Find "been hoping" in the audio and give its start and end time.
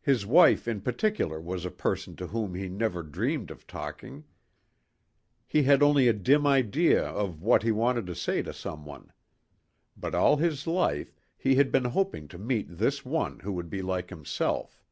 11.70-12.26